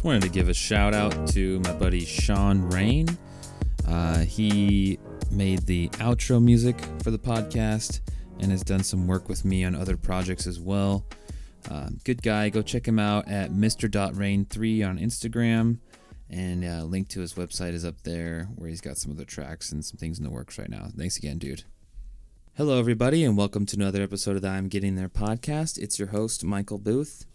[0.00, 3.06] Just wanted to give a shout out to my buddy Sean Rain.
[3.90, 4.98] Uh, he
[5.32, 8.00] made the outro music for the podcast
[8.38, 11.04] and has done some work with me on other projects as well.
[11.68, 12.48] Uh, good guy.
[12.48, 15.78] Go check him out at Mr.Rain3 on Instagram.
[16.30, 19.72] And uh, link to his website is up there where he's got some other tracks
[19.72, 20.86] and some things in the works right now.
[20.96, 21.64] Thanks again, dude.
[22.56, 25.78] Hello, everybody, and welcome to another episode of the I'm Getting There podcast.
[25.78, 27.26] It's your host, Michael Booth,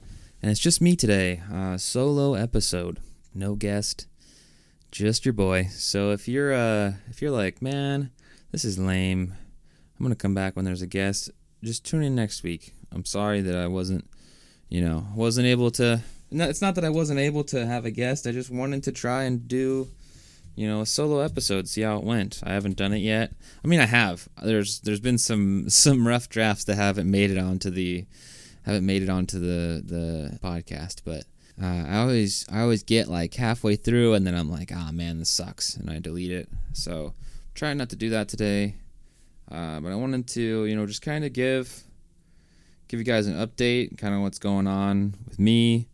[0.42, 1.42] and it's just me today.
[1.52, 3.00] Uh, solo episode,
[3.34, 4.08] no guest,
[4.96, 5.68] just your boy.
[5.72, 8.12] So if you're uh, if you're like, man,
[8.52, 9.34] this is lame,
[10.00, 11.30] I'm gonna come back when there's a guest.
[11.64, 12.74] Just tune in next week.
[12.92, 14.10] I'm sorry that I wasn't,
[14.70, 16.02] you know, wasn't able to.
[16.32, 18.26] No, it's not that I wasn't able to have a guest.
[18.26, 19.90] I just wanted to try and do
[20.56, 22.42] you know, a solo episode, see how it went.
[22.42, 23.34] I haven't done it yet.
[23.64, 24.30] I mean, I have.
[24.42, 28.06] There's there's been some some rough drafts that haven't made it onto the
[28.66, 31.26] haven't made it onto the the podcast, but
[31.62, 35.20] uh, I always I always get like halfway through and then I'm like, ah man,
[35.20, 36.50] this sucks, and I delete it.
[36.74, 37.14] So
[37.54, 38.76] trying not to do that today.
[39.50, 41.84] Uh, but I wanted to, you know, just kind of give
[42.88, 45.88] give you guys an update, kind of what's going on with me,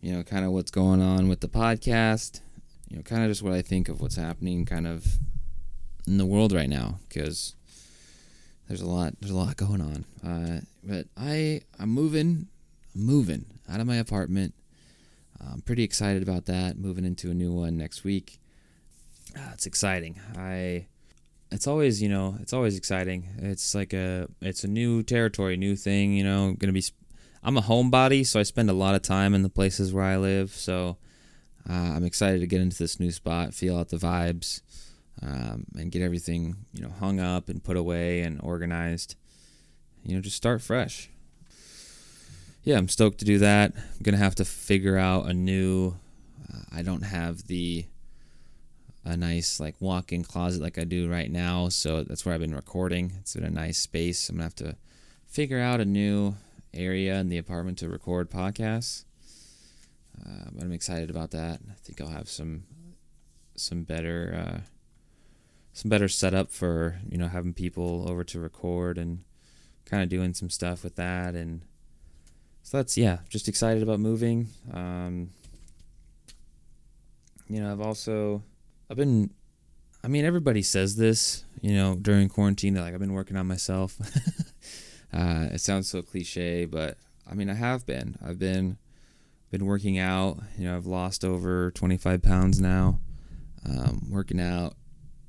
[0.00, 2.40] you know, kind of what's going on with the podcast,
[2.88, 5.18] you know, kind of just what I think of what's happening kind of
[6.06, 7.54] in the world right now because
[8.68, 10.04] there's a lot there's a lot going on.
[10.24, 12.48] Uh, but I I'm moving
[12.94, 14.54] I'm moving out of my apartment.
[15.40, 16.78] I'm pretty excited about that.
[16.78, 18.40] Moving into a new one next week.
[19.36, 20.20] Uh, it's exciting.
[20.36, 20.86] I
[21.50, 23.28] it's always you know it's always exciting.
[23.38, 26.14] It's like a it's a new territory, new thing.
[26.14, 26.84] You know, gonna be.
[27.42, 30.18] I'm a homebody, so I spend a lot of time in the places where I
[30.18, 30.52] live.
[30.52, 30.98] So
[31.68, 34.60] uh, I'm excited to get into this new spot, feel out the vibes,
[35.22, 39.16] um, and get everything you know hung up and put away and organized.
[40.04, 41.10] You know, just start fresh.
[42.62, 43.72] Yeah, I'm stoked to do that.
[43.74, 45.94] I'm gonna have to figure out a new.
[46.52, 47.86] Uh, I don't have the
[49.02, 52.54] a nice like walk-in closet like I do right now, so that's where I've been
[52.54, 53.12] recording.
[53.20, 54.28] It's in a nice space.
[54.28, 54.76] I'm gonna have to
[55.26, 56.34] figure out a new
[56.74, 59.04] area in the apartment to record podcasts.
[60.20, 61.60] Uh, but I'm excited about that.
[61.68, 62.64] I think I'll have some
[63.56, 64.60] some better uh,
[65.72, 69.24] some better setup for you know having people over to record and
[69.86, 71.62] kind of doing some stuff with that and
[72.70, 74.46] so that's yeah just excited about moving.
[74.72, 75.30] Um,
[77.48, 78.44] you know I've also
[78.88, 79.30] I've been
[80.04, 83.98] I mean everybody says this you know during quarantine like I've been working on myself.
[85.12, 86.96] Uh, it sounds so cliche but
[87.28, 88.16] I mean I have been.
[88.24, 88.78] I've been
[89.50, 90.38] been working out.
[90.56, 93.00] You know, I've lost over 25 pounds now,
[93.68, 94.74] um, working out,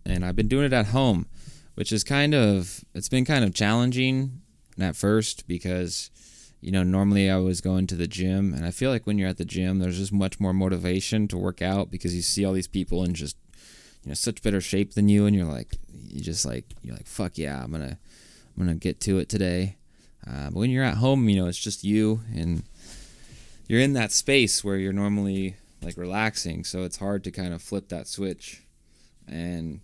[0.06, 1.26] and I've been doing it at home,
[1.74, 4.42] which is kind of it's been kind of challenging
[4.80, 6.12] at first because
[6.62, 9.30] you know normally I was going to the gym, and I feel like when you're
[9.30, 12.54] at the gym, there's just much more motivation to work out because you see all
[12.54, 13.36] these people in just
[14.04, 15.76] you know such better shape than you, and you're like
[16.08, 17.98] you just like you're like fuck yeah, I'm gonna
[18.56, 19.78] I'm gonna get to it today.
[20.26, 22.64] Uh, but when you're at home, you know it's just you and
[23.68, 27.62] you're in that space where you're normally like relaxing, so it's hard to kind of
[27.62, 28.62] flip that switch
[29.28, 29.82] and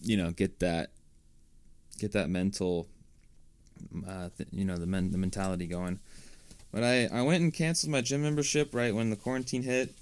[0.00, 0.90] you know get that
[1.98, 2.86] get that mental
[4.06, 5.98] uh, th- you know the men- the mentality going.
[6.72, 9.94] But I I went and canceled my gym membership right when the quarantine hit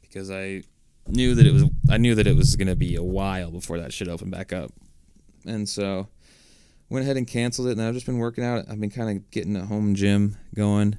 [0.00, 0.62] because I
[1.06, 3.92] knew that it was I knew that it was gonna be a while before that
[3.92, 4.72] shit opened back up,
[5.44, 6.08] and so
[6.88, 7.72] went ahead and canceled it.
[7.72, 8.64] And I've just been working out.
[8.68, 10.98] I've been kind of getting a home gym going.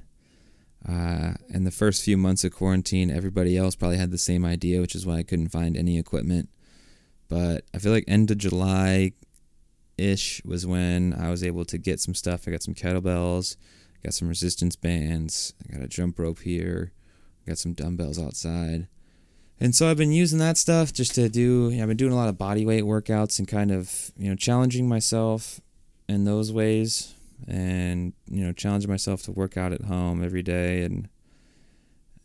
[0.88, 4.80] Uh, in the first few months of quarantine, everybody else probably had the same idea,
[4.80, 6.48] which is why I couldn't find any equipment.
[7.28, 9.12] But I feel like end of July
[9.98, 12.46] ish was when I was able to get some stuff.
[12.46, 13.56] I got some kettlebells,
[14.02, 16.92] got some resistance bands, I got a jump rope here,
[17.46, 18.88] got some dumbbells outside.
[19.60, 22.12] And so I've been using that stuff just to do, you know, I've been doing
[22.12, 25.60] a lot of body weight workouts and kind of, you know, challenging myself
[26.08, 27.14] in those ways
[27.48, 31.08] and you know challenging myself to work out at home every day and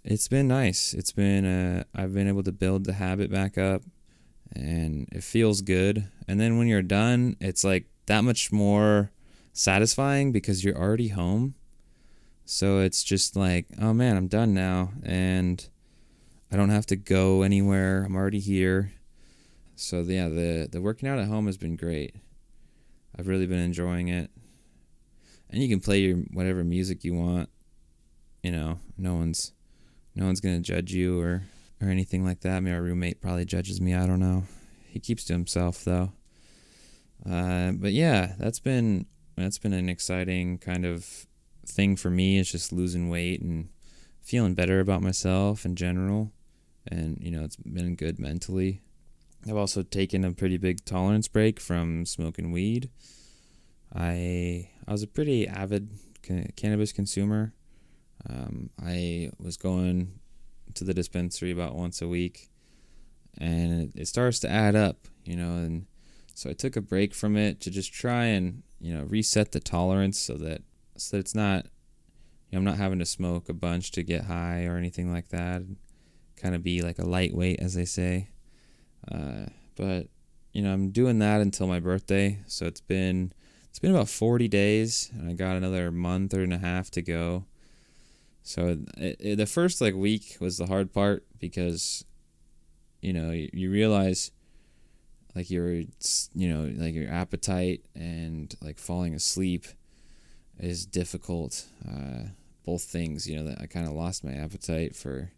[0.04, 3.82] it's been nice it's been i've been able to build the habit back up
[4.56, 9.12] and it feels good and then when you're done it's like that much more
[9.54, 11.56] satisfying because you're already home
[12.46, 15.70] so it's just like oh man i'm done now and
[16.52, 18.94] i don't have to go anywhere i'm already here
[19.80, 22.16] so yeah, the the working out at home has been great.
[23.18, 24.32] I've really been enjoying it.
[25.52, 27.50] And you can play your whatever music you want.
[28.42, 29.54] You know, no one's
[30.16, 31.44] no one's gonna judge you or
[31.82, 32.62] or anything like that.
[32.62, 33.94] Maybe our roommate probably judges me.
[33.94, 34.44] I don't know.
[34.88, 36.12] He keeps to himself though.
[37.26, 41.28] Uh, but yeah, that's been that's been an exciting kind of
[41.66, 42.40] thing for me.
[42.40, 43.70] It's just losing weight and
[44.22, 46.32] feeling better about myself in general,
[46.88, 48.82] and you know it's been good mentally.
[49.48, 52.90] I've also taken a pretty big tolerance break from smoking weed.
[53.94, 55.90] I I was a pretty avid
[56.24, 57.54] ca- cannabis consumer.
[58.30, 60.20] Um, I was going
[60.76, 62.50] to the dispensary about once a week,
[63.38, 65.58] and it, starts to add up, you know.
[65.58, 65.86] And
[66.34, 69.60] so I took a break from it to just try and you know reset the
[69.60, 70.62] tolerance so that
[70.98, 71.66] so that it's not
[72.50, 75.30] you know, I'm not having to smoke a bunch to get high or anything like
[75.30, 75.64] that.
[76.38, 78.30] Kind of be like a lightweight, as they say.
[79.12, 80.08] Uh, but
[80.54, 83.34] you know, I'm doing that until my birthday, so it's been
[83.70, 87.02] it's been about 40 days, and I got another month or and a half to
[87.02, 87.46] go.
[88.48, 92.06] So it, it, the first like week was the hard part because,
[93.02, 94.32] you know, you, you realize
[95.36, 99.66] like your you know like your appetite and like falling asleep
[100.60, 101.66] is difficult.
[101.86, 102.30] Uh,
[102.66, 105.34] both things, you know, that I kind of lost my appetite for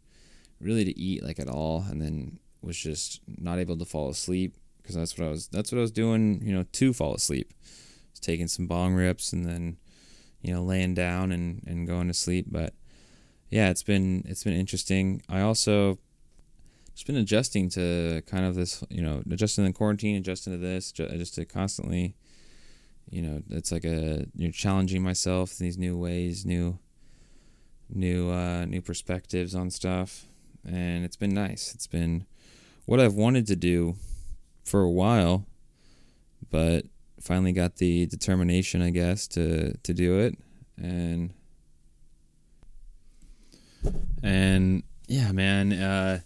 [0.61, 4.55] really to eat like at all, and then was just not able to fall asleep
[4.83, 5.47] because that's what I was.
[5.47, 7.55] That's what I was doing, you know, to fall asleep.
[8.21, 9.77] Taking some bong rips and then,
[10.41, 12.45] you know, laying down and and going to sleep.
[12.51, 12.73] But
[13.49, 15.21] yeah, it's been it's been interesting.
[15.29, 15.97] I also
[16.93, 20.91] just been adjusting to kind of this, you know, adjusting to quarantine, adjusting to this,
[20.91, 22.15] just to constantly
[23.09, 26.77] you know it's like a you're challenging myself in these new ways new
[27.89, 30.25] new uh new perspectives on stuff.
[30.65, 31.73] And it's been nice.
[31.73, 32.25] It's been
[32.85, 33.95] what i've wanted to do
[34.65, 35.45] for a while
[36.49, 36.85] but
[37.21, 40.37] finally got the determination i guess to to do it.
[40.77, 41.33] And
[44.23, 46.19] and yeah man uh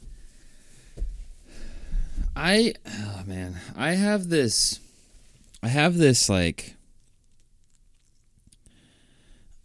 [2.35, 4.79] i oh man i have this
[5.63, 6.75] I have this like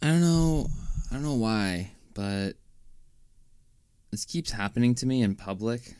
[0.00, 0.68] I don't know
[1.10, 2.52] I don't know why, but
[4.12, 5.96] this keeps happening to me in public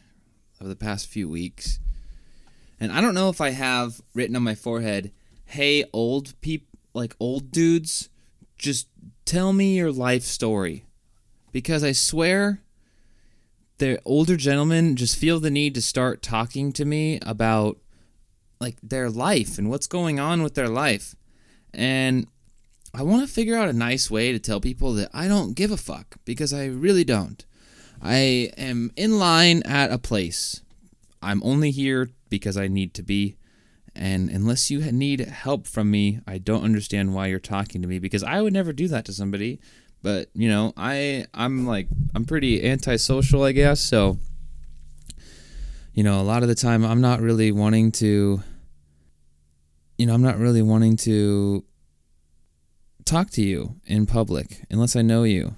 [0.61, 1.81] over the past few weeks.
[2.79, 5.11] And I don't know if I have written on my forehead,
[5.45, 8.09] "Hey old peop like old dudes,
[8.57, 8.87] just
[9.25, 10.85] tell me your life story."
[11.53, 12.61] Because I swear
[13.79, 17.79] the older gentlemen just feel the need to start talking to me about
[18.61, 21.15] like their life and what's going on with their life.
[21.73, 22.27] And
[22.95, 25.71] I want to figure out a nice way to tell people that I don't give
[25.71, 27.45] a fuck because I really don't.
[28.03, 30.63] I am in line at a place.
[31.21, 33.37] I'm only here because I need to be.
[33.95, 37.99] And unless you need help from me, I don't understand why you're talking to me
[37.99, 39.61] because I would never do that to somebody.
[40.03, 43.81] But, you know, I I'm like I'm pretty antisocial, I guess.
[43.81, 44.19] So
[45.99, 48.41] you know, a lot of the time I'm not really wanting to,
[49.97, 51.65] you know, I'm not really wanting to
[53.05, 55.57] talk to you in public unless I know you.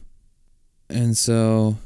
[0.89, 1.77] And so,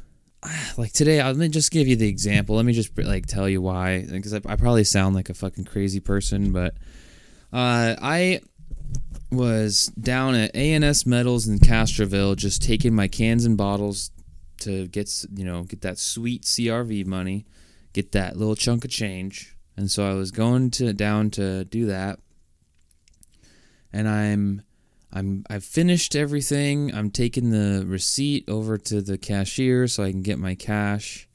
[0.77, 2.55] like today, let me just give you the example.
[2.55, 5.65] Let me just like tell you why, because I, I probably sound like a fucking
[5.65, 6.75] crazy person, but
[7.53, 8.41] uh, I
[9.37, 14.11] was down at ANS Metals in Castroville, just taking my cans and bottles
[14.61, 17.45] to get you know get that sweet CRV money
[17.95, 19.57] get that little chunk of change.
[19.77, 22.19] And so I was going to down to do that.
[23.93, 24.63] And I'm
[25.11, 26.93] I'm I've finished everything.
[26.95, 31.29] I'm taking the receipt over to the cashier so I can get my cash.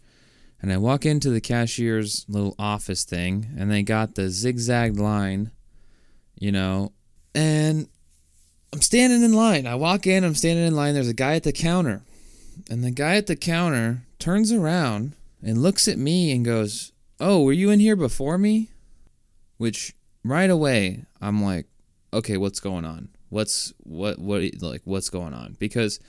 [0.62, 5.52] And I walk into the cashier's little office thing and they got the zigzag line,
[6.38, 6.92] you know,
[7.34, 7.88] and
[8.74, 9.66] I'm standing in line.
[9.66, 10.94] I walk in, I'm standing in line.
[10.94, 12.02] There's a guy at the counter.
[12.70, 17.44] And the guy at the counter turns around and looks at me and goes, Oh,
[17.44, 18.70] were you in here before me?
[19.58, 19.94] Which
[20.24, 21.66] right away I'm like,
[22.14, 23.10] okay, what's going on?
[23.30, 25.56] What's what what like what's going on?
[25.60, 26.00] Because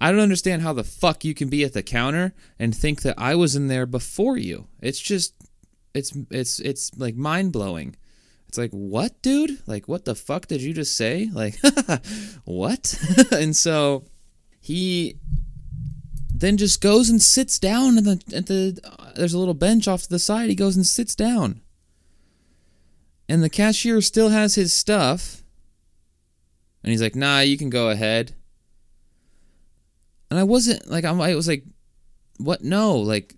[0.00, 3.14] I don't understand how the fuck you can be at the counter and think that
[3.18, 4.66] I was in there before you.
[4.80, 5.34] It's just
[5.94, 7.96] it's it's it's like mind blowing.
[8.48, 9.58] It's like, what, dude?
[9.66, 11.28] Like, what the fuck did you just say?
[11.32, 11.56] Like,
[12.44, 12.98] what?
[13.32, 14.04] and so
[14.60, 15.18] he
[16.38, 19.88] then just goes and sits down at the at the uh, there's a little bench
[19.88, 20.48] off to the side.
[20.48, 21.60] He goes and sits down.
[23.28, 25.42] And the cashier still has his stuff.
[26.82, 28.34] And he's like, "Nah, you can go ahead."
[30.30, 31.64] And I wasn't like I'm I was like,
[32.38, 32.62] "What?
[32.62, 33.34] No, like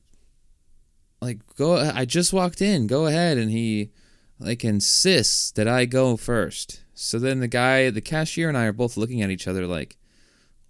[1.21, 3.91] like go I just walked in, go ahead and he
[4.39, 6.83] like insists that I go first.
[6.95, 9.97] So then the guy, the cashier and I are both looking at each other like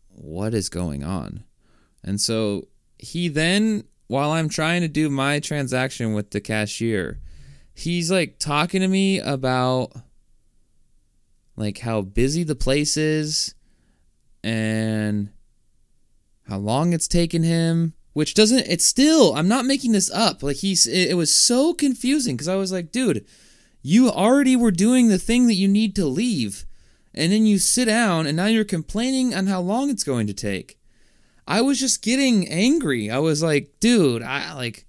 [0.08, 1.44] what is going on?
[2.02, 7.20] And so he then while I'm trying to do my transaction with the cashier,
[7.74, 9.92] he's like talking to me about
[11.56, 13.54] like how busy the place is
[14.42, 15.30] and
[16.48, 20.56] how long it's taken him which doesn't it's still i'm not making this up like
[20.56, 23.26] he's it, it was so confusing because i was like dude
[23.82, 26.66] you already were doing the thing that you need to leave
[27.14, 30.34] and then you sit down and now you're complaining on how long it's going to
[30.34, 30.78] take.
[31.46, 33.10] I was just getting angry.
[33.10, 34.86] I was like dude i like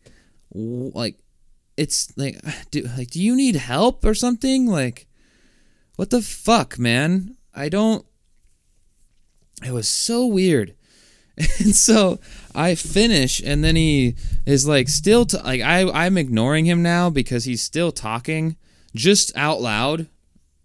[0.53, 1.17] like
[1.77, 2.39] it's like
[2.72, 4.67] do like do you need help or something?
[4.67, 5.08] Like
[5.96, 7.36] what the fuck man?
[7.53, 8.05] I don't
[9.65, 10.75] it was so weird.
[11.60, 12.19] And so
[12.53, 14.15] I finish, and then he
[14.46, 18.58] is like still t- like I I'm ignoring him now because he's still talking
[18.96, 20.08] just out loud,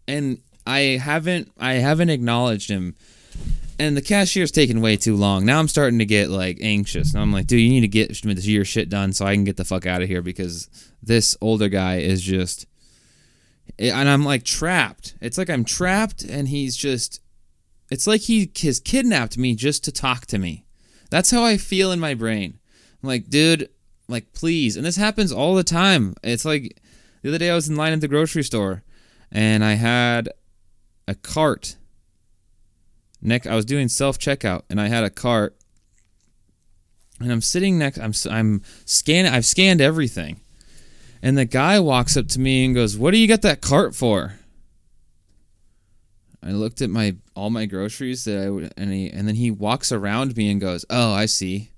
[0.08, 2.94] and I haven't I haven't acknowledged him,
[3.78, 5.44] and the cashier's taking way too long.
[5.44, 8.24] Now I'm starting to get like anxious, and I'm like, dude, you need to get
[8.24, 10.68] your shit done so I can get the fuck out of here because
[11.02, 12.66] this older guy is just,
[13.78, 15.14] eh, and I'm like trapped.
[15.20, 17.20] It's like I'm trapped, and he's just.
[17.90, 20.64] It's like he has kidnapped me just to talk to me
[21.14, 22.58] that's how I feel in my brain.
[23.00, 23.68] I'm like, dude,
[24.08, 24.76] like, please.
[24.76, 26.16] And this happens all the time.
[26.24, 26.76] It's like
[27.24, 28.82] the other day I was in line at the grocery store
[29.32, 30.28] and I had
[31.08, 31.76] a cart.
[33.22, 35.56] Next, I was doing self checkout and I had a cart.
[37.18, 40.42] And I'm sitting next, I'm, I'm scanning, I've scanned everything.
[41.22, 43.94] And the guy walks up to me and goes, What do you got that cart
[43.94, 44.34] for?
[46.42, 49.50] I looked at my all my groceries that I would, and he, and then he
[49.50, 51.70] walks around me and goes, "Oh, I see."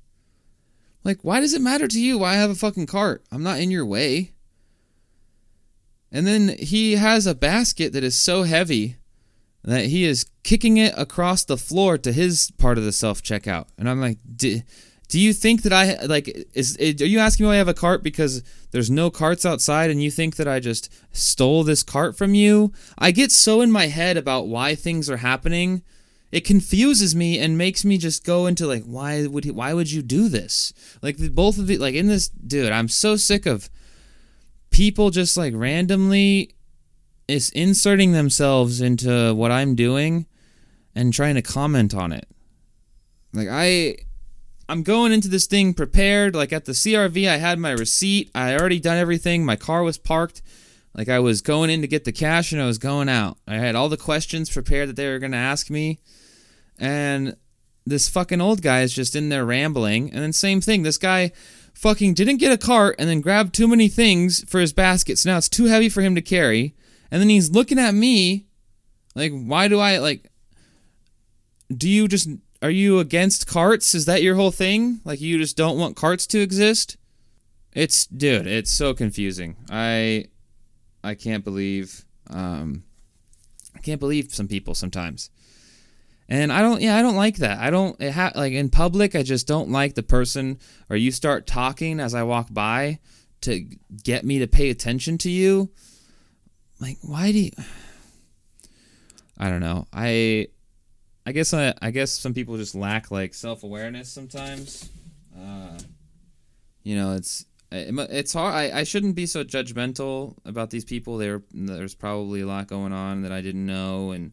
[1.04, 2.18] Like, why does it matter to you?
[2.18, 3.22] Why I have a fucking cart?
[3.30, 4.32] I'm not in your way.
[6.12, 8.96] And then he has a basket that is so heavy
[9.64, 13.66] that he is kicking it across the floor to his part of the self checkout.
[13.76, 17.54] And I'm like, do you think that I like is are you asking me why
[17.54, 20.92] I have a cart because there's no carts outside and you think that I just
[21.12, 22.72] stole this cart from you?
[22.98, 25.82] I get so in my head about why things are happening.
[26.32, 29.90] It confuses me and makes me just go into like why would he, why would
[29.90, 30.72] you do this?
[31.02, 33.70] Like both of the like in this dude, I'm so sick of
[34.70, 36.54] people just like randomly
[37.28, 40.26] is inserting themselves into what I'm doing
[40.94, 42.28] and trying to comment on it.
[43.32, 43.96] Like I
[44.68, 46.34] I'm going into this thing prepared.
[46.34, 48.30] Like at the CRV, I had my receipt.
[48.34, 49.44] I already done everything.
[49.44, 50.42] My car was parked.
[50.94, 53.38] Like I was going in to get the cash and I was going out.
[53.46, 56.00] I had all the questions prepared that they were going to ask me.
[56.78, 57.36] And
[57.84, 60.10] this fucking old guy is just in there rambling.
[60.12, 60.82] And then, same thing.
[60.82, 61.32] This guy
[61.76, 65.18] fucking didn't get a cart and then grabbed too many things for his basket.
[65.18, 66.74] So now it's too heavy for him to carry.
[67.10, 68.46] And then he's looking at me
[69.14, 70.30] like, why do I, like,
[71.74, 72.28] do you just
[72.62, 73.94] are you against carts?
[73.94, 75.00] Is that your whole thing?
[75.04, 76.96] Like you just don't want carts to exist?
[77.72, 79.56] It's dude, it's so confusing.
[79.70, 80.26] I
[81.04, 82.84] I can't believe um
[83.74, 85.30] I can't believe some people sometimes.
[86.28, 87.58] And I don't yeah, I don't like that.
[87.58, 90.58] I don't ha- like in public I just don't like the person
[90.90, 92.98] or you start talking as I walk by
[93.42, 93.64] to
[94.02, 95.70] get me to pay attention to you.
[96.80, 97.50] Like why do you
[99.38, 99.86] I don't know.
[99.92, 100.48] I
[101.26, 104.88] I guess I, I guess some people just lack like self awareness sometimes.
[105.36, 105.76] Uh,
[106.84, 108.54] you know, it's it's hard.
[108.54, 111.18] I, I shouldn't be so judgmental about these people.
[111.18, 114.32] There there's probably a lot going on that I didn't know, and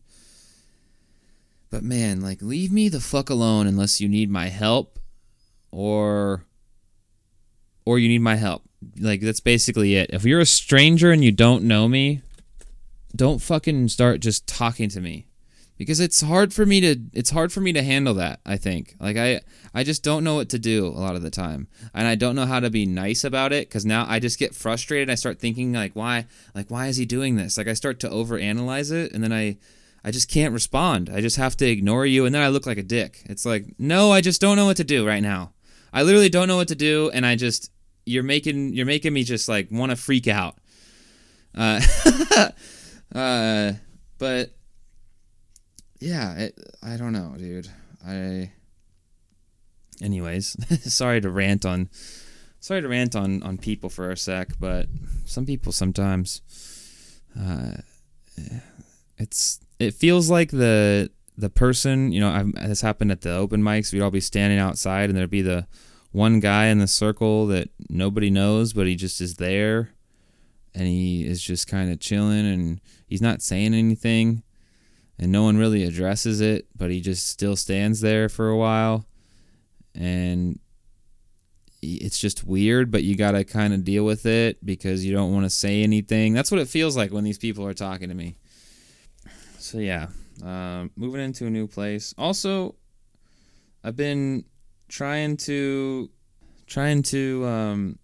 [1.74, 5.00] but man, like leave me the fuck alone unless you need my help,
[5.72, 6.46] or
[7.84, 8.62] or you need my help.
[9.00, 10.12] Like that's basically it.
[10.14, 12.22] If you're a stranger and you don't know me,
[13.16, 15.26] don't fucking start just talking to me.
[15.76, 18.96] Because it's hard for me to it's hard for me to handle that i think.
[19.00, 19.42] Like i
[19.74, 21.68] i just don't know what to do a lot of the time.
[21.96, 24.54] And i don't know how to be nice about it because now i just get
[24.54, 25.10] frustrated.
[25.10, 27.58] I start thinking like why like why is he doing this?
[27.58, 29.58] Like i start to overanalyze it and then i
[30.04, 32.78] i just can't respond i just have to ignore you and then i look like
[32.78, 35.54] a dick it's like no i just don't know what to do right now
[35.92, 37.72] i literally don't know what to do and i just
[38.06, 40.58] you're making you're making me just like want to freak out
[41.56, 41.80] uh
[43.16, 43.72] uh
[44.18, 44.52] but
[46.04, 47.70] yeah, it, I don't know, dude.
[48.06, 48.52] I.
[50.02, 50.58] Anyways,
[50.94, 51.90] sorry to rant on,
[52.60, 54.88] sorry to rant on on people for a sec, but
[55.26, 56.42] some people sometimes,
[57.40, 57.76] uh,
[59.18, 63.62] it's it feels like the the person you know I've, this happened at the open
[63.62, 63.94] mics.
[63.94, 65.68] We'd all be standing outside, and there'd be the
[66.14, 69.90] one guy in the circle that nobody knows, but he just is there
[70.76, 74.44] and he is just kind of chilling and he's not saying anything
[75.20, 79.06] and no one really addresses it, but he just still stands there for a while
[79.96, 80.60] and
[81.82, 85.34] it's just weird, but you got to kind of deal with it because you don't
[85.34, 86.34] want to say anything.
[86.34, 88.38] That's what it feels like when these people are talking to me.
[89.74, 90.10] So yeah,
[90.44, 92.14] um, moving into a new place.
[92.16, 92.76] Also,
[93.84, 94.46] I've been
[94.88, 96.12] trying to
[96.68, 97.98] trying to um,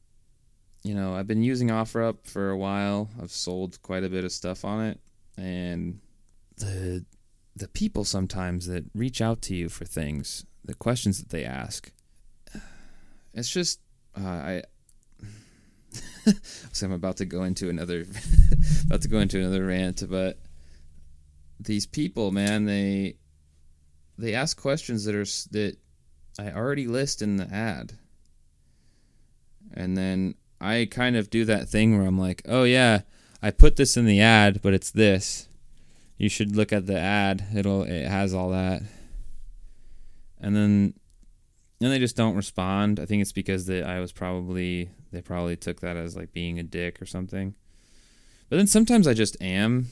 [0.81, 3.11] you know I've been using OfferUp for a while.
[3.21, 4.99] I've sold quite a bit of stuff on it,
[5.37, 5.99] and
[6.57, 7.05] the
[7.55, 11.91] the people sometimes that reach out to you for things, the questions that they ask,
[13.35, 13.79] it's just
[14.19, 14.63] uh, I.
[16.71, 18.07] so I'm about to go into another
[18.87, 20.39] about to go into another rant, but
[21.59, 23.17] these people, man, they
[24.17, 25.77] they ask questions that are that
[26.37, 27.93] I already list in the ad.
[29.73, 33.01] And then I kind of do that thing where I'm like, "Oh yeah,
[33.41, 35.47] I put this in the ad, but it's this.
[36.17, 37.45] You should look at the ad.
[37.55, 38.81] It'll it has all that."
[40.41, 40.93] And then
[41.81, 42.99] and they just don't respond.
[42.99, 46.59] I think it's because that I was probably they probably took that as like being
[46.59, 47.55] a dick or something.
[48.49, 49.89] But then sometimes I just am.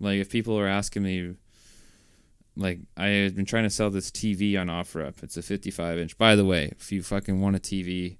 [0.00, 1.34] Like if people are asking me
[2.58, 5.22] like I've been trying to sell this TV on OfferUp.
[5.22, 6.18] It's a 55 inch.
[6.18, 8.18] By the way, if you fucking want a TV,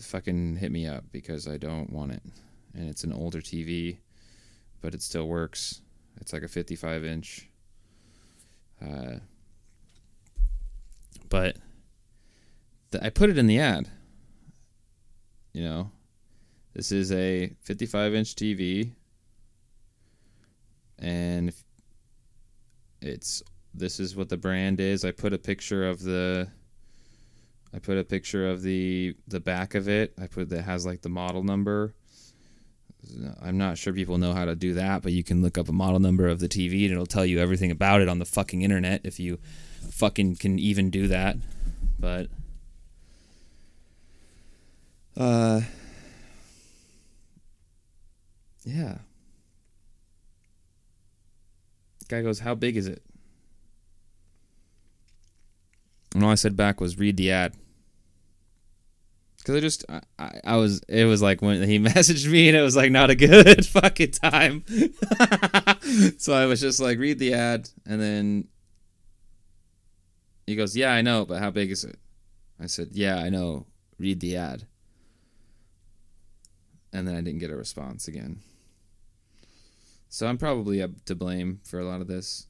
[0.00, 2.22] fucking hit me up because I don't want it.
[2.74, 3.98] And it's an older TV,
[4.80, 5.80] but it still works.
[6.20, 7.48] It's like a 55 inch.
[8.82, 9.18] Uh,
[11.28, 11.56] but
[12.90, 13.88] th- I put it in the ad.
[15.52, 15.90] You know,
[16.74, 18.90] this is a 55 inch TV,
[20.98, 21.54] and
[23.14, 23.42] it's
[23.72, 25.04] this is what the brand is.
[25.04, 26.48] I put a picture of the
[27.72, 30.14] I put a picture of the the back of it.
[30.20, 31.94] I put that has like the model number.
[33.40, 35.72] I'm not sure people know how to do that, but you can look up a
[35.72, 38.62] model number of the TV and it'll tell you everything about it on the fucking
[38.62, 39.38] internet if you
[39.90, 41.36] fucking can even do that.
[41.98, 42.28] But
[45.16, 45.60] uh
[48.64, 48.98] yeah.
[52.08, 53.03] Guy goes, "How big is it?"
[56.14, 57.54] And all I said back was, "Read the ad."
[59.44, 59.84] Because I just,
[60.18, 63.10] I, I was, it was like when he messaged me and it was like not
[63.10, 64.64] a good fucking time.
[66.16, 67.68] so I was just like, read the ad.
[67.84, 68.48] And then
[70.46, 71.98] he goes, Yeah, I know, but how big is it?
[72.58, 73.66] I said, Yeah, I know.
[73.98, 74.66] Read the ad.
[76.90, 78.40] And then I didn't get a response again.
[80.08, 82.46] So I'm probably up to blame for a lot of this.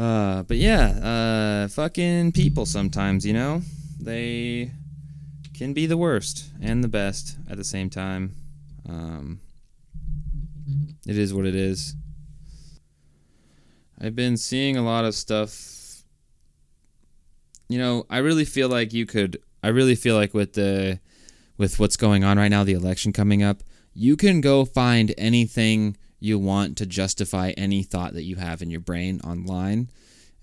[0.00, 3.60] Uh, but yeah, uh, fucking people sometimes, you know?
[4.00, 4.72] They
[5.52, 8.34] can be the worst and the best at the same time.
[8.88, 9.40] Um,
[11.06, 11.96] it is what it is.
[14.00, 16.02] I've been seeing a lot of stuff.
[17.68, 19.42] You know, I really feel like you could.
[19.62, 20.98] I really feel like with the
[21.58, 25.98] with what's going on right now, the election coming up, you can go find anything
[26.20, 29.90] you want to justify any thought that you have in your brain online.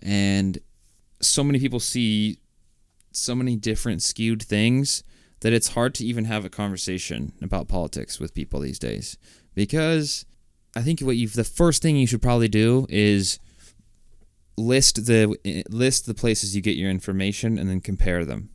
[0.01, 0.57] And
[1.21, 2.39] so many people see
[3.11, 5.03] so many different skewed things
[5.41, 9.17] that it's hard to even have a conversation about politics with people these days
[9.53, 10.25] because
[10.75, 13.39] I think what you the first thing you should probably do is
[14.57, 15.35] list the
[15.69, 18.49] list the places you get your information and then compare them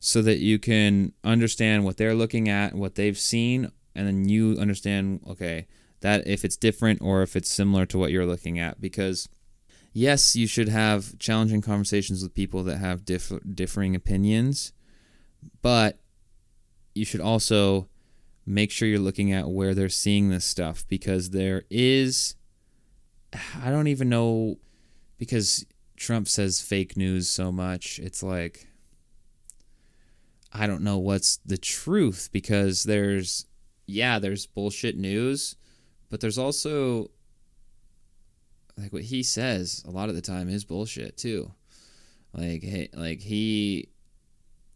[0.00, 4.56] so that you can understand what they're looking at, what they've seen, and then you
[4.58, 5.66] understand, okay,
[6.00, 8.80] that if it's different or if it's similar to what you're looking at.
[8.80, 9.28] Because,
[9.92, 14.72] yes, you should have challenging conversations with people that have diff- differing opinions,
[15.62, 15.98] but
[16.94, 17.88] you should also
[18.46, 22.34] make sure you're looking at where they're seeing this stuff because there is,
[23.62, 24.56] I don't even know,
[25.18, 28.66] because Trump says fake news so much, it's like,
[30.50, 33.44] I don't know what's the truth because there's
[33.88, 35.56] yeah, there's bullshit news,
[36.10, 37.10] but there's also
[38.76, 41.52] like what he says a lot of the time is bullshit too.
[42.32, 43.88] Like hey, like he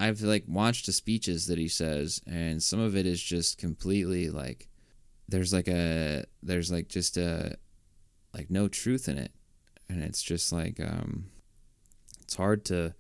[0.01, 4.31] I've like watched the speeches that he says and some of it is just completely
[4.31, 4.69] like
[5.29, 7.57] there's like a there's like just a
[8.35, 9.33] like no truth in it.
[9.89, 11.27] And it's just like um
[12.23, 12.95] it's hard to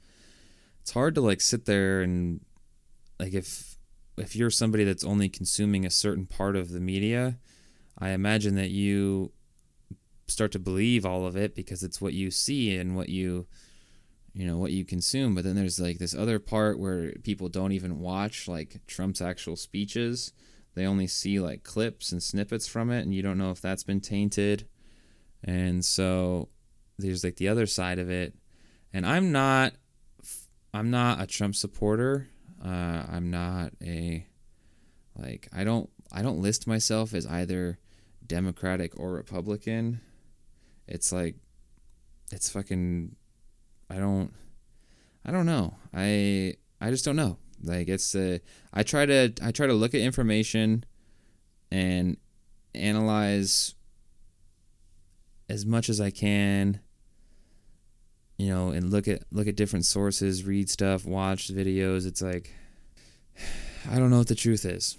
[0.80, 2.40] it's hard to like sit there and
[3.18, 3.76] like if
[4.18, 7.38] if you're somebody that's only consuming a certain part of the media,
[7.98, 9.32] I imagine that you
[10.26, 13.46] start to believe all of it because it's what you see and what you
[14.34, 15.34] you know what you consume.
[15.34, 19.56] But then there's like this other part where people don't even watch like Trump's actual
[19.56, 20.32] speeches.
[20.74, 23.84] They only see like clips and snippets from it and you don't know if that's
[23.84, 24.66] been tainted.
[25.44, 26.48] And so
[26.98, 28.34] there's like the other side of it.
[28.92, 29.74] And I'm not
[30.72, 32.28] I'm not a Trump supporter.
[32.64, 34.26] Uh, I'm not a
[35.16, 37.78] like I don't I don't list myself as either
[38.26, 40.00] Democratic or Republican.
[40.86, 41.36] It's like
[42.30, 43.16] it's fucking
[43.88, 44.32] I don't
[45.24, 45.74] I don't know.
[45.94, 47.38] I I just don't know.
[47.62, 48.38] Like it's uh,
[48.74, 50.84] I try to I try to look at information
[51.70, 52.18] and
[52.74, 53.74] analyze
[55.48, 56.80] as much as I can
[58.38, 62.06] you know and look at look at different sources, read stuff, watch videos.
[62.06, 62.52] It's like
[63.90, 64.98] I don't know what the truth is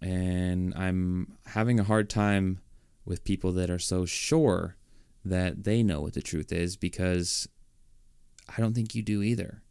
[0.00, 2.60] and I'm having a hard time
[3.04, 4.76] with people that are so sure
[5.24, 7.48] that they know what the truth is because
[8.48, 9.62] I don't think you do either.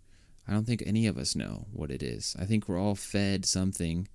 [0.47, 2.35] I don't think any of us know what it is.
[2.39, 4.07] I think we're all fed something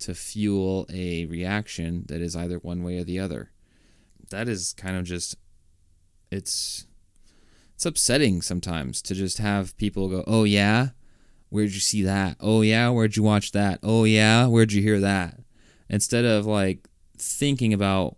[0.00, 3.50] to fuel a reaction that is either one way or the other.
[4.30, 5.36] That is kind of just
[6.30, 6.86] it's
[7.74, 10.90] it's upsetting sometimes to just have people go, "Oh yeah,
[11.48, 12.36] where'd you see that?
[12.40, 13.78] Oh yeah, where'd you watch that?
[13.82, 15.40] Oh yeah, where'd you hear that?"
[15.88, 18.16] Instead of like thinking about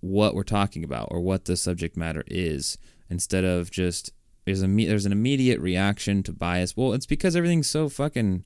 [0.00, 4.12] what we're talking about or what the subject matter is instead of just
[4.44, 6.76] there's a there's an immediate reaction to bias.
[6.76, 8.44] Well it's because everything's so fucking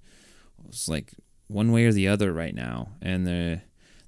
[0.68, 1.14] it's like
[1.46, 2.92] one way or the other right now.
[3.00, 3.60] And the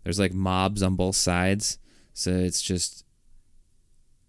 [0.02, 1.78] there's like mobs on both sides.
[2.12, 3.04] So it's just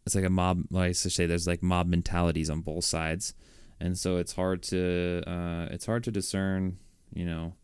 [0.05, 3.33] it's like a mob like I say there's like mob mentalities on both sides.
[3.79, 6.77] And so it's hard to uh, it's hard to discern
[7.13, 7.55] you know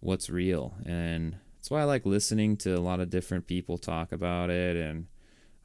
[0.00, 0.74] what's real.
[0.84, 4.76] And that's why I like listening to a lot of different people talk about it,
[4.76, 5.08] and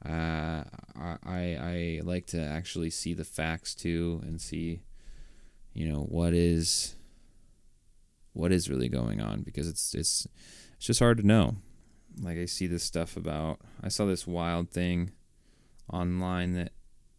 [0.04, 0.64] uh,
[0.96, 4.82] I I like to actually see the facts too, and see,
[5.72, 6.96] you know, what is
[8.32, 10.26] what is really going on because it's it's
[10.74, 11.58] it's just hard to know.
[12.20, 15.12] Like I see this stuff about I saw this wild thing
[15.88, 16.72] online that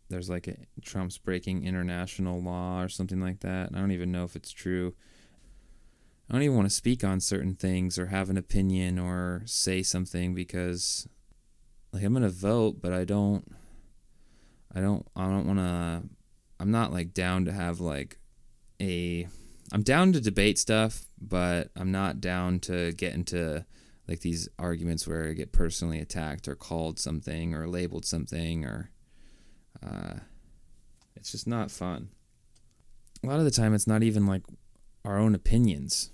[0.10, 3.68] there's like a, Trump's breaking international law or something like that.
[3.68, 4.94] And I don't even know if it's true.
[6.30, 9.84] I don't even want to speak on certain things or have an opinion or say
[9.84, 11.08] something because
[11.92, 13.46] like I'm to vote, but I don't
[14.74, 16.04] I don't I don't want to
[16.60, 18.20] I'm not like down to have like
[18.82, 19.28] a
[19.72, 23.66] I'm down to debate stuff, but I'm not down to get into
[24.08, 28.92] like these arguments where I get personally attacked or called something or labeled something or
[29.82, 30.20] uh,
[31.16, 32.10] it's just not fun.
[33.24, 34.44] A lot of the time, it's not even like
[35.06, 36.12] our own opinions.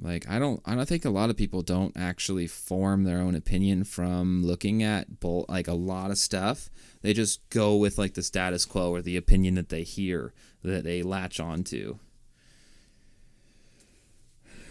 [0.00, 3.36] Like I don't I don't think a lot of people don't actually form their own
[3.36, 6.70] opinion from looking at bull, like a lot of stuff.
[7.02, 10.32] They just go with like the status quo or the opinion that they hear
[10.64, 11.98] that they latch onto.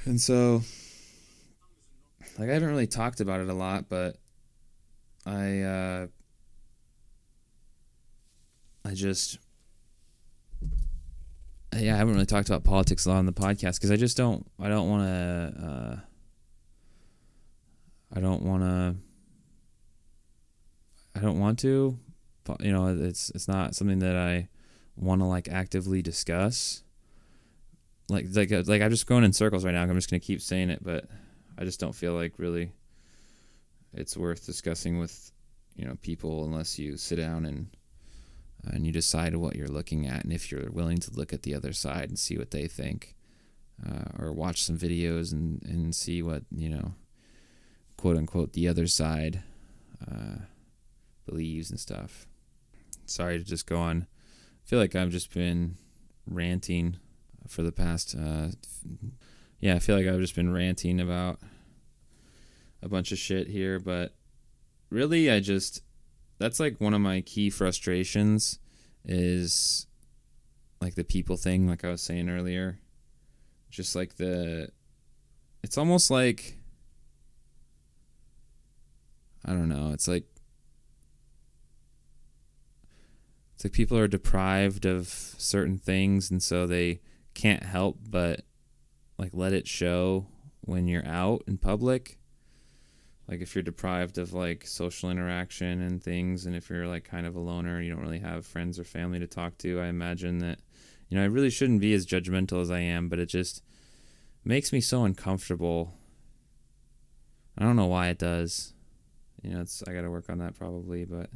[0.05, 0.63] And so
[2.37, 4.17] like I haven't really talked about it a lot, but
[5.25, 6.07] I uh
[8.83, 9.37] I just
[11.77, 14.17] yeah, I haven't really talked about politics a lot on the podcast because I just
[14.17, 14.45] don't.
[14.59, 15.65] I don't want to.
[15.65, 15.99] Uh,
[18.13, 18.95] I don't want to.
[21.15, 21.97] I don't want to.
[22.59, 24.49] You know, it's it's not something that I
[24.97, 26.83] want to like actively discuss.
[28.09, 29.83] Like like uh, like I'm just going in circles right now.
[29.83, 31.05] I'm just gonna keep saying it, but
[31.57, 32.71] I just don't feel like really.
[33.93, 35.33] It's worth discussing with,
[35.75, 37.67] you know, people unless you sit down and
[38.65, 41.55] and you decide what you're looking at and if you're willing to look at the
[41.55, 43.15] other side and see what they think
[43.85, 46.93] uh, or watch some videos and, and see what you know
[47.97, 49.43] quote unquote the other side
[50.09, 50.35] uh,
[51.25, 52.27] believes and stuff.
[53.05, 54.07] Sorry to just go on.
[54.63, 55.75] I feel like i've just been
[56.25, 56.97] ranting
[57.47, 58.47] for the past uh,
[59.59, 61.39] yeah i feel like i've just been ranting about
[62.81, 64.13] a bunch of shit here but
[64.89, 65.81] really i just
[66.41, 68.59] that's like one of my key frustrations
[69.05, 69.85] is
[70.81, 72.79] like the people thing like I was saying earlier.
[73.69, 74.69] Just like the
[75.63, 76.57] it's almost like
[79.45, 80.25] I don't know, it's like
[83.53, 87.01] it's like people are deprived of certain things and so they
[87.35, 88.41] can't help but
[89.17, 90.25] like let it show
[90.61, 92.17] when you're out in public
[93.27, 97.25] like if you're deprived of like social interaction and things and if you're like kind
[97.25, 100.39] of a loner you don't really have friends or family to talk to i imagine
[100.39, 100.59] that
[101.09, 103.63] you know i really shouldn't be as judgmental as i am but it just
[104.43, 105.93] makes me so uncomfortable.
[107.57, 108.73] I don't know why it does.
[109.41, 111.29] You know, it's I got to work on that probably, but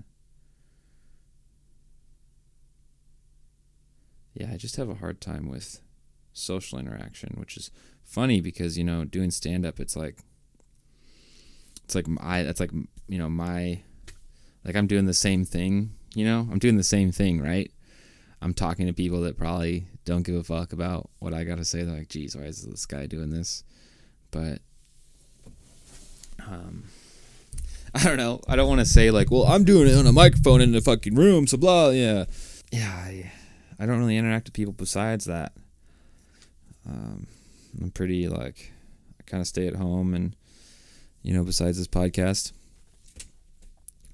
[4.33, 5.81] yeah, I just have a hard time with
[6.33, 7.71] social interaction, which is
[8.03, 10.19] funny because you know, doing stand up, it's like
[11.85, 12.71] it's like I that's like
[13.07, 13.79] you know my
[14.65, 15.91] like I'm doing the same thing.
[16.15, 17.71] You know, I'm doing the same thing, right?
[18.41, 21.65] I'm talking to people that probably don't give a fuck about what I got to
[21.65, 21.83] say.
[21.83, 23.63] They're like, geez, why is this guy doing this?
[24.31, 24.59] But,
[26.45, 26.85] um,
[27.93, 28.39] I don't know.
[28.47, 30.81] I don't want to say like, well, I'm doing it on a microphone in the
[30.81, 32.25] fucking room, so blah, yeah,
[32.71, 32.91] yeah.
[32.91, 33.31] I,
[33.79, 35.53] I don't really interact with people besides that.
[36.87, 37.27] Um,
[37.81, 38.71] I'm pretty like,
[39.19, 40.35] I kind of stay at home and,
[41.25, 42.51] you know, besides this podcast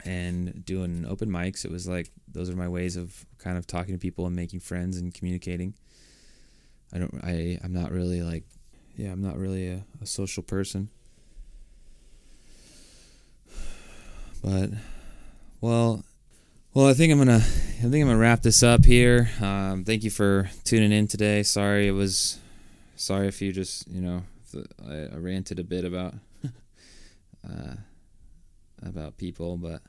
[0.05, 3.93] and doing open mics, it was like those are my ways of kind of talking
[3.93, 5.73] to people and making friends and communicating.
[6.93, 8.45] I don't I I'm not really like
[8.95, 10.87] yeah, I'm not really a, a social person.
[14.41, 14.69] But
[15.59, 16.05] well
[16.73, 19.29] well, I think I'm gonna I think I'm gonna wrap this up here.
[19.41, 21.43] Um, thank you for tuning in today.
[21.43, 22.39] Sorry it was
[22.95, 24.23] sorry if you just you know
[24.87, 26.13] I, I ranted a bit about
[27.47, 27.75] uh,
[28.83, 29.81] about people, but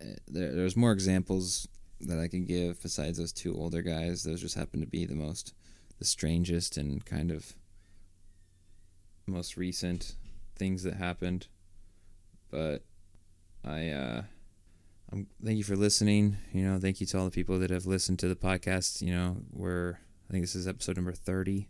[0.00, 1.68] uh, there, there's more examples
[2.00, 4.22] that I can give besides those two older guys.
[4.22, 5.54] Those just happen to be the most,
[5.98, 7.54] the strangest and kind of
[9.26, 10.16] most recent
[10.56, 11.46] things that happened.
[12.50, 12.82] But
[13.64, 14.22] I, uh,
[15.12, 16.36] I'm, thank you for listening.
[16.52, 19.02] You know, thank you to all the people that have listened to the podcast.
[19.02, 21.68] You know, we're, I think this is episode number 30.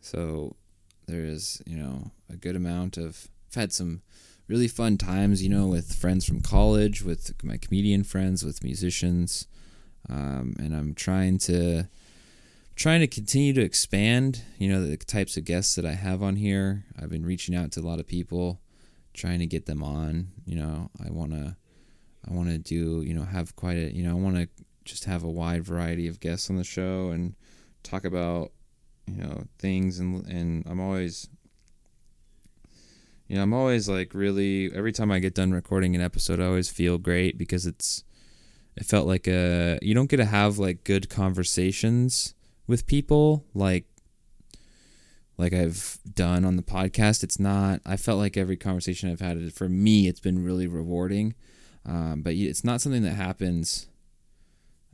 [0.00, 0.56] So
[1.10, 4.02] there is, you know, a good amount of, I've had some
[4.48, 9.46] really fun times, you know, with friends from college, with my comedian friends, with musicians,
[10.08, 11.88] um, and I'm trying to
[12.74, 14.42] trying to continue to expand.
[14.58, 16.84] You know, the types of guests that I have on here.
[17.00, 18.60] I've been reaching out to a lot of people,
[19.12, 20.28] trying to get them on.
[20.46, 21.56] You know, I wanna
[22.28, 24.48] I want to do you know have quite a you know I want to
[24.84, 27.34] just have a wide variety of guests on the show and
[27.82, 28.52] talk about
[29.16, 31.28] you know things and and I'm always
[33.30, 36.46] you know, I'm always like really every time I get done recording an episode, I
[36.46, 38.02] always feel great because it's
[38.76, 42.34] it felt like a you don't get to have like good conversations
[42.66, 43.84] with people like
[45.38, 47.22] like I've done on the podcast.
[47.22, 47.80] It's not.
[47.86, 51.34] I felt like every conversation I've had for me, it's been really rewarding.
[51.86, 53.86] Um, but it's not something that happens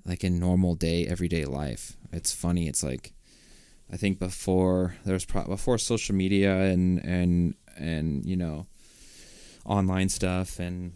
[0.04, 1.96] like in normal day, everyday life.
[2.12, 2.68] It's funny.
[2.68, 3.14] It's like
[3.92, 8.66] I think before there was pro- before social media and and and you know
[9.64, 10.92] online stuff and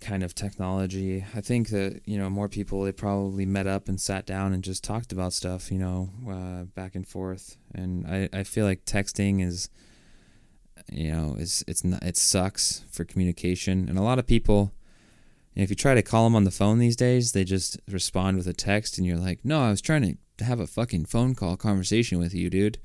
[0.00, 1.24] kind of technology.
[1.34, 4.64] I think that you know more people they probably met up and sat down and
[4.64, 7.56] just talked about stuff, you know, uh, back and forth.
[7.74, 9.68] And I, I feel like texting is,
[10.90, 13.88] you know, is it's not it sucks for communication.
[13.88, 14.72] And a lot of people,
[15.56, 18.36] know, if you try to call them on the phone these days, they just respond
[18.36, 21.34] with a text, and you're like, no, I was trying to have a fucking phone
[21.34, 22.78] call conversation with you, dude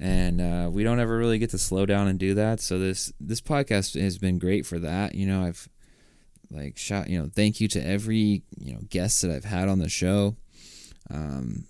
[0.00, 2.60] and uh, we don't ever really get to slow down and do that.
[2.60, 5.14] So this this podcast has been great for that.
[5.14, 5.68] You know, I've
[6.50, 7.08] like shot.
[7.08, 10.36] You know, thank you to every you know guest that I've had on the show.
[11.10, 11.64] Um,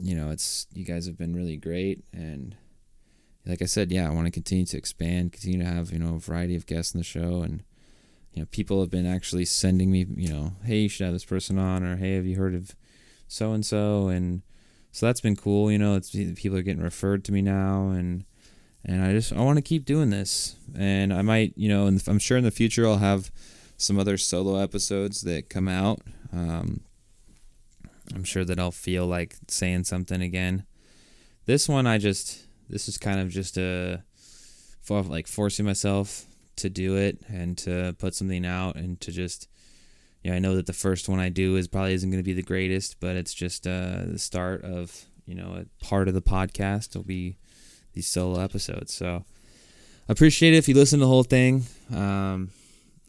[0.00, 2.56] you know, it's you guys have been really great, and
[3.46, 6.16] like I said, yeah, I want to continue to expand, continue to have you know
[6.16, 7.62] a variety of guests on the show, and
[8.32, 11.24] you know, people have been actually sending me, you know, hey, you should have this
[11.24, 12.74] person on, or hey, have you heard of
[13.26, 14.42] so and so, and
[14.92, 15.70] so that's been cool.
[15.70, 18.24] You know, it's people are getting referred to me now, and
[18.84, 22.02] and I just I want to keep doing this, and I might, you know, and
[22.06, 23.30] I'm sure in the future I'll have
[23.76, 26.00] some other solo episodes that come out.
[26.32, 26.80] Um,
[28.14, 30.64] I'm sure that I'll feel like saying something again.
[31.44, 34.02] This one, I just this is kind of just a
[34.90, 36.24] like forcing myself
[36.58, 39.48] to do it and to put something out and to just
[40.22, 42.26] you know, I know that the first one I do is probably isn't going to
[42.26, 46.14] be the greatest, but it's just uh, the start of you know a part of
[46.14, 46.96] the podcast.
[46.96, 47.36] Will be
[47.92, 48.92] these solo episodes.
[48.94, 49.24] So
[50.08, 51.64] appreciate it if you listen to the whole thing.
[51.94, 52.50] Um,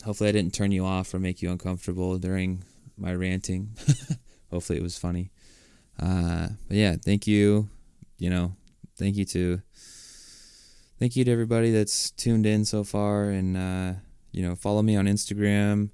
[0.03, 2.63] hopefully, I didn't turn you off or make you uncomfortable during
[2.97, 3.75] my ranting.
[4.51, 5.31] hopefully, it was funny.
[5.99, 7.69] Uh, but yeah, thank you.
[8.17, 8.55] You know,
[8.97, 9.61] thank you to
[10.99, 13.93] thank you to everybody that's tuned in so far, and uh,
[14.31, 15.89] you know, follow me on Instagram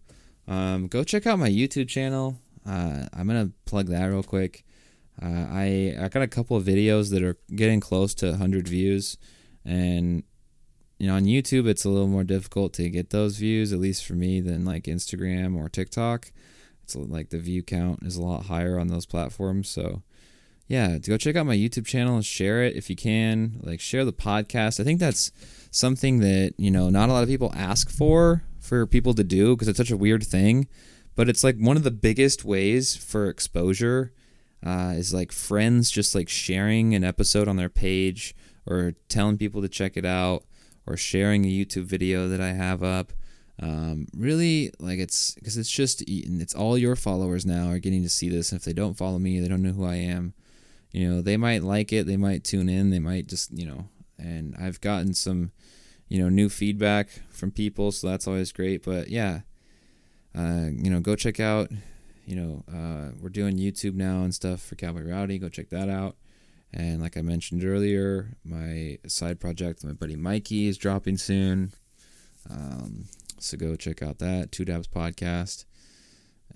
[0.47, 2.37] um, go check out my YouTube channel.
[2.65, 4.63] Uh, I'm gonna plug that real quick.
[5.21, 9.17] Uh, I I got a couple of videos that are getting close to 100 views,
[9.63, 10.23] and
[10.99, 14.05] you know on YouTube it's a little more difficult to get those views, at least
[14.05, 16.31] for me, than like Instagram or TikTok.
[16.83, 20.03] It's like the view count is a lot higher on those platforms, so
[20.67, 23.59] yeah, to go check out my YouTube channel and share it if you can.
[23.61, 24.79] Like share the podcast.
[24.79, 25.31] I think that's
[25.71, 29.55] something that you know not a lot of people ask for for people to do
[29.55, 30.67] because it's such a weird thing,
[31.15, 34.11] but it's like one of the biggest ways for exposure.
[34.65, 38.33] Uh, is like friends just like sharing an episode on their page
[38.65, 40.43] or telling people to check it out
[40.87, 43.13] or sharing a YouTube video that I have up.
[43.61, 48.09] Um, really, like it's because it's just it's all your followers now are getting to
[48.09, 48.51] see this.
[48.51, 50.33] And if they don't follow me, they don't know who I am.
[50.95, 53.89] You know, they might like it, they might tune in, they might just you know.
[54.17, 55.51] And I've gotten some,
[56.07, 58.85] you know, new feedback from people, so that's always great.
[58.85, 59.41] But yeah,
[60.33, 61.69] uh, you know, go check out.
[62.25, 65.37] You know, uh, we're doing YouTube now and stuff for Cowboy Rowdy.
[65.37, 66.15] Go check that out.
[66.71, 71.73] And like I mentioned earlier, my side project, my buddy Mikey, is dropping soon.
[72.49, 75.65] Um, so go check out that Two Dabs podcast.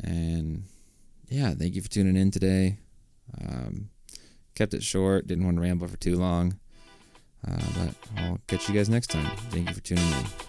[0.01, 0.63] And
[1.27, 2.77] yeah, thank you for tuning in today.
[3.45, 3.89] Um,
[4.59, 6.59] kept it short, didn't want to ramble for too long.
[7.47, 9.25] Uh, but I'll catch you guys next time.
[9.51, 10.48] Thank you for tuning in.